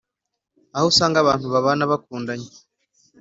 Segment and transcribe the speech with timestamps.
[0.75, 2.49] aho usanga abantu babana bakundanye